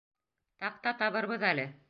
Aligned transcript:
Таҡта 0.63 0.95
табырбыҙ 1.03 1.47
әле. 1.53 1.69